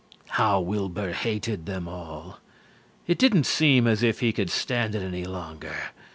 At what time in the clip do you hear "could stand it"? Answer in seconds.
4.33-5.03